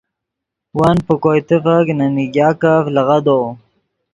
ون 0.77 0.97
پے 1.05 1.13
کوئے 1.23 1.41
تیفک 1.47 1.87
نے 1.97 2.07
میگاکف 2.15 2.83
لیغدو 2.95 3.39